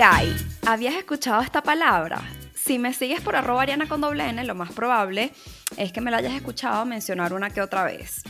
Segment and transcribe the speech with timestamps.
[0.00, 0.34] Ikigai.
[0.66, 2.22] ¿Habías escuchado esta palabra?
[2.54, 5.30] Si me sigues por arroba Ariana con doble N, lo más probable
[5.76, 8.22] es que me la hayas escuchado mencionar una que otra vez.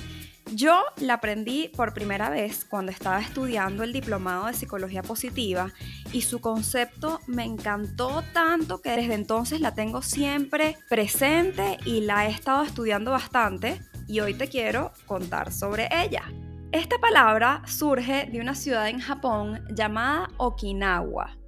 [0.52, 5.70] Yo la aprendí por primera vez cuando estaba estudiando el diplomado de psicología positiva
[6.12, 12.26] y su concepto me encantó tanto que desde entonces la tengo siempre presente y la
[12.26, 16.24] he estado estudiando bastante y hoy te quiero contar sobre ella.
[16.72, 21.39] Esta palabra surge de una ciudad en Japón llamada Okinawa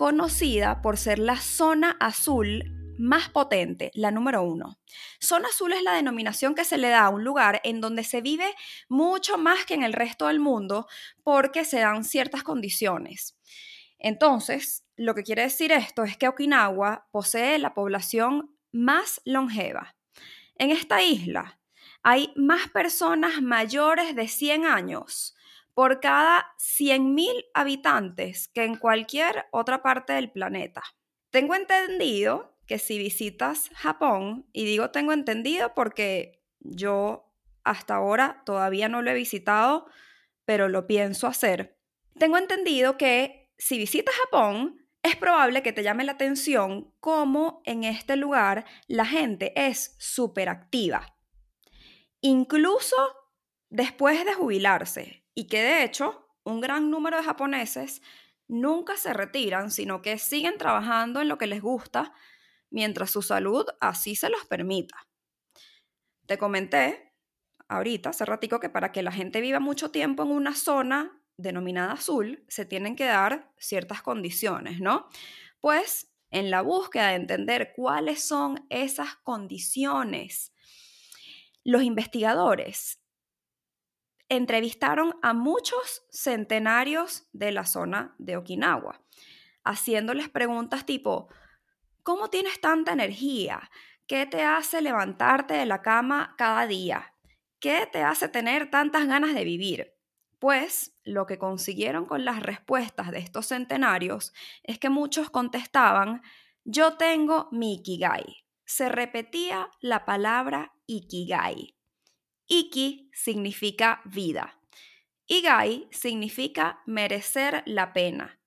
[0.00, 4.80] conocida por ser la zona azul más potente, la número uno.
[5.20, 8.22] Zona azul es la denominación que se le da a un lugar en donde se
[8.22, 8.46] vive
[8.88, 10.86] mucho más que en el resto del mundo
[11.22, 13.36] porque se dan ciertas condiciones.
[13.98, 19.96] Entonces, lo que quiere decir esto es que Okinawa posee la población más longeva.
[20.54, 21.60] En esta isla
[22.02, 25.36] hay más personas mayores de 100 años
[25.74, 30.82] por cada 100.000 habitantes que en cualquier otra parte del planeta.
[31.30, 37.32] Tengo entendido que si visitas Japón, y digo tengo entendido porque yo
[37.64, 39.86] hasta ahora todavía no lo he visitado,
[40.44, 41.78] pero lo pienso hacer.
[42.18, 47.84] Tengo entendido que si visitas Japón, es probable que te llame la atención cómo en
[47.84, 51.16] este lugar la gente es súper activa.
[52.20, 52.96] Incluso
[53.70, 58.02] después de jubilarse, y que de hecho un gran número de japoneses
[58.48, 62.12] nunca se retiran, sino que siguen trabajando en lo que les gusta
[62.70, 65.08] mientras su salud así se los permita.
[66.26, 67.14] Te comenté
[67.68, 71.92] ahorita, hace ratico, que para que la gente viva mucho tiempo en una zona denominada
[71.92, 75.08] azul, se tienen que dar ciertas condiciones, ¿no?
[75.60, 80.52] Pues en la búsqueda de entender cuáles son esas condiciones,
[81.64, 82.99] los investigadores
[84.30, 89.02] entrevistaron a muchos centenarios de la zona de Okinawa,
[89.64, 91.28] haciéndoles preguntas tipo,
[92.02, 93.70] ¿cómo tienes tanta energía?
[94.06, 97.14] ¿Qué te hace levantarte de la cama cada día?
[97.58, 99.94] ¿Qué te hace tener tantas ganas de vivir?
[100.38, 106.22] Pues lo que consiguieron con las respuestas de estos centenarios es que muchos contestaban,
[106.64, 108.44] yo tengo mi Ikigai.
[108.64, 111.74] Se repetía la palabra Ikigai.
[112.52, 114.58] Iki significa vida.
[115.28, 118.40] Igai significa merecer la pena.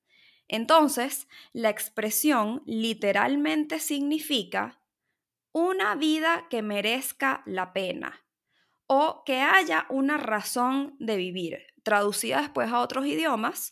[0.49, 4.81] Entonces, la expresión literalmente significa
[5.53, 8.25] una vida que merezca la pena
[8.87, 11.67] o que haya una razón de vivir.
[11.83, 13.71] Traducida después a otros idiomas,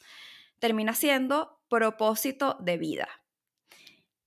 [0.59, 3.09] termina siendo propósito de vida.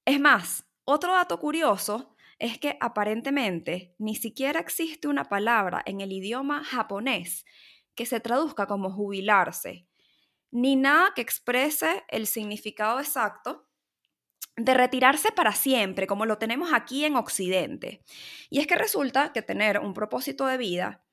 [0.04, 6.12] Es más, otro dato curioso es que aparentemente ni siquiera existe una palabra en el
[6.12, 7.45] idioma japonés
[7.95, 9.87] que se traduzca como jubilarse,
[10.50, 13.69] ni nada que exprese el significado exacto
[14.56, 18.05] de retirarse para siempre, como lo tenemos aquí en Occidente.
[18.51, 21.05] Y es que resulta que tener un propósito de vida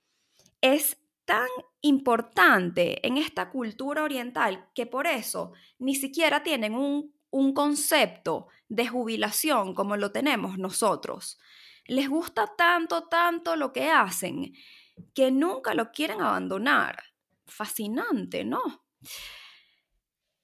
[0.62, 1.47] es tan
[1.82, 8.87] importante en esta cultura oriental que por eso ni siquiera tienen un un concepto de
[8.87, 11.39] jubilación como lo tenemos nosotros.
[11.85, 14.53] Les gusta tanto, tanto lo que hacen
[15.13, 17.03] que nunca lo quieren abandonar.
[17.45, 18.85] Fascinante, ¿no?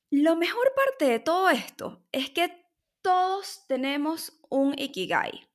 [0.09, 2.65] Lo mejor parte de todo esto es que
[3.01, 5.47] todos tenemos un ikigai.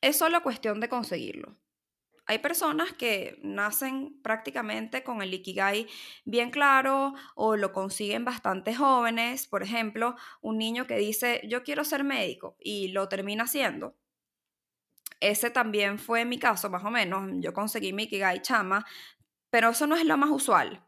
[0.00, 1.61] Es solo cuestión de conseguirlo.
[2.26, 5.88] Hay personas que nacen prácticamente con el Ikigai
[6.24, 9.46] bien claro o lo consiguen bastante jóvenes.
[9.48, 13.96] Por ejemplo, un niño que dice, yo quiero ser médico y lo termina siendo.
[15.20, 17.28] Ese también fue mi caso, más o menos.
[17.40, 18.84] Yo conseguí mi Ikigai chama,
[19.50, 20.84] pero eso no es lo más usual.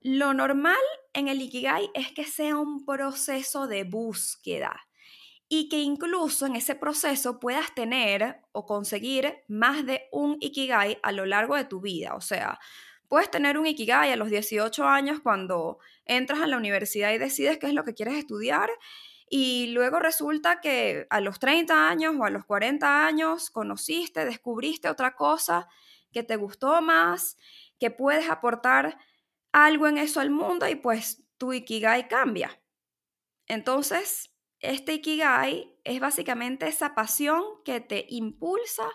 [0.00, 0.76] Lo normal
[1.14, 4.86] en el Ikigai es que sea un proceso de búsqueda
[5.48, 11.12] y que incluso en ese proceso puedas tener o conseguir más de un Ikigai a
[11.12, 12.14] lo largo de tu vida.
[12.14, 12.58] O sea,
[13.08, 17.58] puedes tener un Ikigai a los 18 años cuando entras a la universidad y decides
[17.58, 18.70] qué es lo que quieres estudiar
[19.28, 24.88] y luego resulta que a los 30 años o a los 40 años conociste, descubriste
[24.88, 25.68] otra cosa
[26.12, 27.36] que te gustó más,
[27.78, 28.98] que puedes aportar
[29.52, 32.60] algo en eso al mundo y pues tu Ikigai cambia.
[33.46, 34.30] Entonces,
[34.64, 38.86] este Ikigai es básicamente esa pasión que te impulsa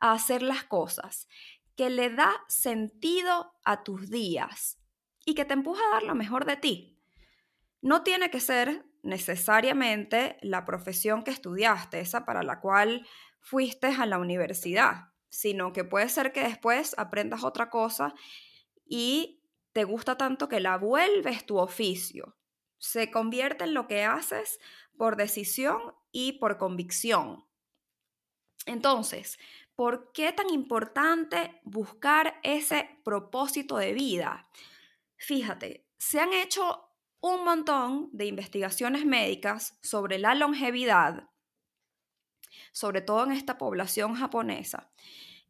[0.00, 1.28] a hacer las cosas,
[1.76, 4.78] que le da sentido a tus días
[5.24, 6.98] y que te empuja a dar lo mejor de ti.
[7.82, 13.06] No tiene que ser necesariamente la profesión que estudiaste, esa para la cual
[13.40, 18.14] fuiste a la universidad, sino que puede ser que después aprendas otra cosa
[18.84, 19.42] y
[19.72, 22.36] te gusta tanto que la vuelves tu oficio.
[22.78, 24.58] Se convierte en lo que haces
[24.96, 27.46] por decisión y por convicción.
[28.66, 29.38] Entonces,
[29.74, 34.48] ¿por qué tan importante buscar ese propósito de vida?
[35.16, 36.86] Fíjate, se han hecho
[37.20, 41.28] un montón de investigaciones médicas sobre la longevidad,
[42.72, 44.90] sobre todo en esta población japonesa.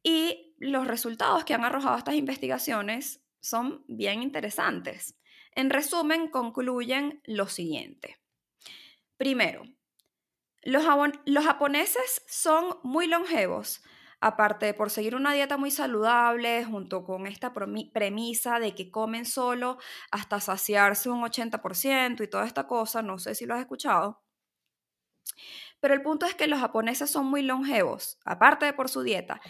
[0.03, 5.17] Y los resultados que han arrojado estas investigaciones son bien interesantes.
[5.57, 8.19] En resumen, concluyen lo siguiente.
[9.17, 9.63] Primero,
[10.63, 13.83] los, japoneses son muy longevos
[14.21, 19.79] aparte por seguir una dieta muy saludable, junto con esta premisa de que comen solo
[20.11, 24.23] hasta saciarse un 80% y toda esta cosa, no sé si lo has escuchado.
[25.81, 29.41] Pero el punto es que los japoneses son muy longevos, aparte de por su dieta,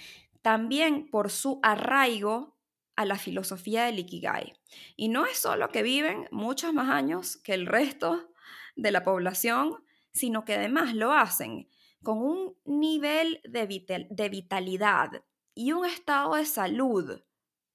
[0.43, 2.56] también por su arraigo
[2.97, 4.55] a la filosofía del Ikigai.
[4.97, 8.33] Y no es solo que viven muchos más años que el resto
[8.75, 11.69] de la población, sino que además lo hacen
[12.03, 17.23] con un nivel de, de vitalidad y un estado de salud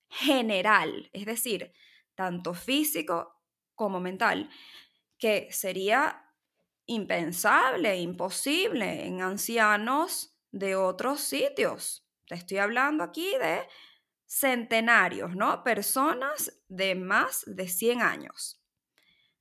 [0.09, 1.73] general, es decir,
[2.15, 3.41] tanto físico
[3.75, 4.49] como mental,
[5.17, 6.25] que sería
[6.85, 12.05] impensable, imposible en ancianos de otros sitios.
[12.27, 13.67] Te estoy hablando aquí de
[14.31, 15.61] centenarios, ¿no?
[15.61, 18.63] Personas de más de 100 años.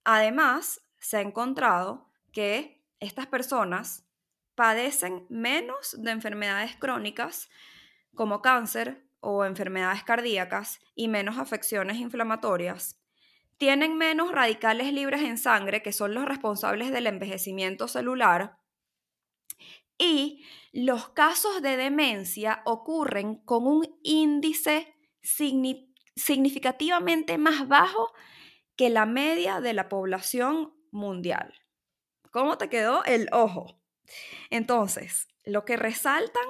[0.02, 4.04] Además, se ha encontrado que estas personas
[4.56, 7.48] padecen menos de enfermedades crónicas
[8.16, 13.00] como cáncer o enfermedades cardíacas y menos afecciones inflamatorias.
[13.58, 18.58] Tienen menos radicales libres en sangre, que son los responsables del envejecimiento celular.
[20.00, 28.10] Y los casos de demencia ocurren con un índice significativamente más bajo
[28.76, 31.52] que la media de la población mundial.
[32.32, 33.78] ¿Cómo te quedó el ojo?
[34.48, 36.46] Entonces, lo que resaltan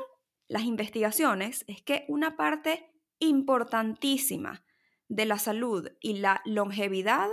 [0.47, 4.64] las investigaciones es que una parte importantísima
[5.08, 7.31] de la salud y la longevidad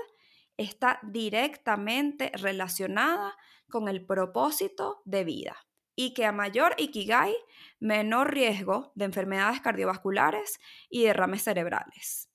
[0.58, 3.38] está directamente relacionada
[3.69, 5.67] con el propósito de vida
[6.00, 7.36] y que a mayor ikigai,
[7.80, 10.60] menor riesgo de enfermedades cardiovasculares
[10.92, 12.30] y derrames cerebrales.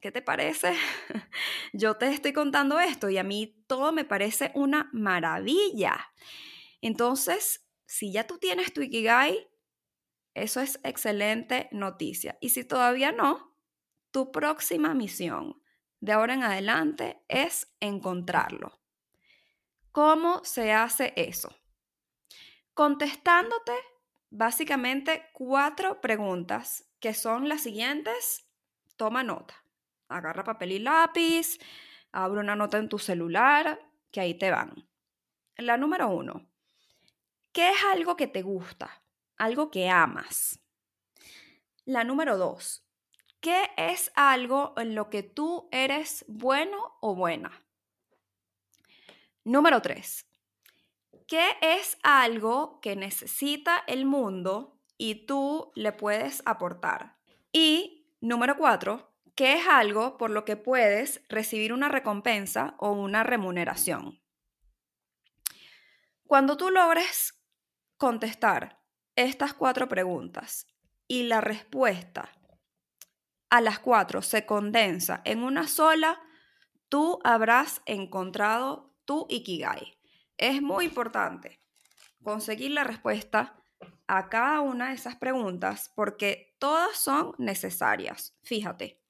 [0.00, 0.76] ¿Qué te parece?
[1.72, 6.12] Yo te estoy contando esto y a mí todo me parece una maravilla.
[6.80, 9.50] Entonces, si ya tú tienes tu Ikigai,
[10.32, 12.38] eso es excelente noticia.
[12.40, 13.56] Y si todavía no,
[14.12, 15.60] tu próxima misión
[15.98, 18.80] de ahora en adelante es encontrarlo.
[19.90, 21.56] ¿Cómo se hace eso?
[22.74, 23.72] Contestándote
[24.30, 28.46] básicamente cuatro preguntas que son las siguientes.
[28.96, 29.54] Toma nota.
[30.08, 31.58] Agarra papel y lápiz,
[32.12, 34.88] abre una nota en tu celular, que ahí te van.
[35.56, 36.46] La número uno,
[37.54, 39.00] ¿Qué es algo que te gusta?
[39.36, 40.58] Algo que amas.
[41.84, 42.84] La número dos.
[43.38, 47.64] ¿Qué es algo en lo que tú eres bueno o buena?
[49.44, 50.26] Número tres.
[51.26, 57.16] ¿Qué es algo que necesita el mundo y tú le puedes aportar?
[57.50, 63.22] Y número cuatro, ¿qué es algo por lo que puedes recibir una recompensa o una
[63.22, 64.20] remuneración?
[66.26, 67.42] Cuando tú logres
[67.96, 68.82] contestar
[69.16, 70.66] estas cuatro preguntas
[71.08, 72.32] y la respuesta
[73.48, 76.20] a las cuatro se condensa en una sola,
[76.90, 80.03] tú habrás encontrado tu Ikigai.
[80.38, 81.60] Es muy importante
[82.22, 83.56] conseguir la respuesta
[84.06, 88.36] a cada una de esas preguntas porque todas son necesarias.
[88.42, 89.00] Fíjate,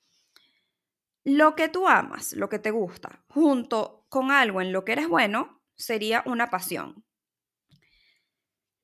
[1.27, 5.09] Lo que tú amas, lo que te gusta, junto con algo en lo que eres
[5.09, 7.05] bueno, sería una pasión.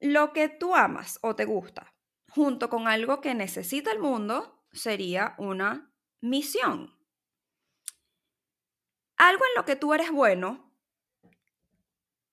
[0.03, 1.95] Lo que tú amas o te gusta,
[2.29, 6.99] junto con algo que necesita el mundo, sería una misión.
[9.19, 10.70] Algo en lo que tú eres bueno,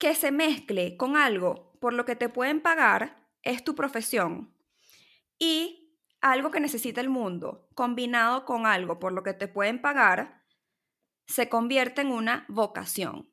[0.08, 4.56] que se mezcle con algo por lo que te pueden pagar, es tu profesión.
[5.38, 10.46] Y algo que necesita el mundo, combinado con algo por lo que te pueden pagar,
[11.26, 13.30] se convierte en una vocación.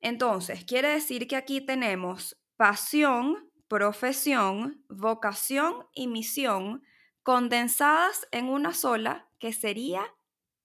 [0.00, 6.82] Entonces, quiere decir que aquí tenemos pasión, profesión, vocación y misión
[7.22, 10.02] condensadas en una sola que sería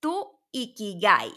[0.01, 1.31] tu Ikigai.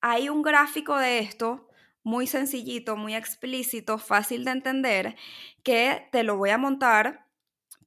[0.00, 1.70] Hay un gráfico de esto
[2.04, 5.16] muy sencillito, muy explícito, fácil de entender,
[5.62, 7.26] que te lo voy a montar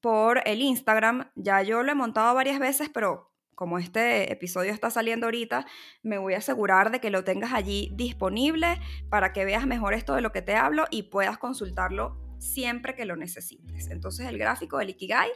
[0.02, 1.32] por el Instagram.
[1.36, 5.66] Ya yo lo he montado varias veces, pero como este episodio está saliendo ahorita,
[6.04, 10.14] me voy a asegurar de que lo tengas allí disponible para que veas mejor esto
[10.14, 13.90] de lo que te hablo y puedas consultarlo siempre que lo necesites.
[13.90, 15.30] Entonces el gráfico del Ikigai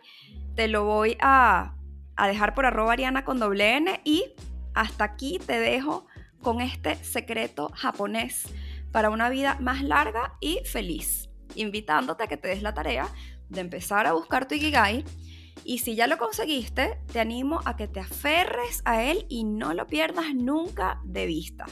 [0.55, 1.75] te lo voy a,
[2.15, 4.35] a dejar por arroba ariana con doble N y
[4.75, 6.05] hasta aquí te dejo
[6.41, 8.45] con este secreto japonés
[8.91, 13.07] para una vida más larga y feliz, invitándote a que te des la tarea
[13.49, 15.03] de empezar a buscar tu Ikigai
[15.63, 19.73] y si ya lo conseguiste, te animo a que te aferres a él y no
[19.73, 21.65] lo pierdas nunca de vista.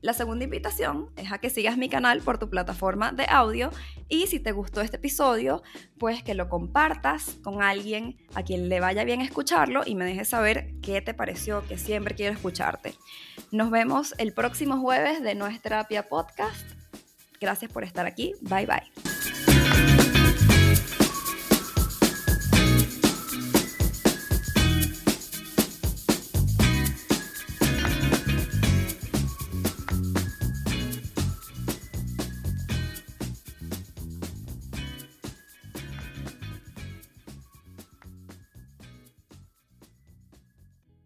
[0.00, 3.70] La segunda invitación es a que sigas mi canal por tu plataforma de audio
[4.08, 5.62] y si te gustó este episodio,
[5.98, 10.28] pues que lo compartas con alguien a quien le vaya bien escucharlo y me dejes
[10.28, 12.94] saber qué te pareció, que siempre quiero escucharte.
[13.50, 16.66] Nos vemos el próximo jueves de Nuestra Terapia Podcast.
[17.40, 18.34] Gracias por estar aquí.
[18.42, 19.17] Bye bye.